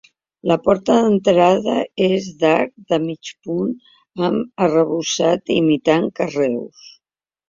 La 0.51 0.55
porta 0.67 0.93
d'entrada 1.01 1.73
és 2.05 2.29
d'arc 2.43 2.71
de 2.93 2.99
mig 3.03 3.31
punt 3.49 3.75
amb 4.29 4.65
arrebossat 4.69 5.53
imitant 5.57 6.09
carreus. 6.21 6.81